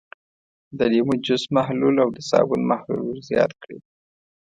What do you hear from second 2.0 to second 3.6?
او د صابون محلول ور زیات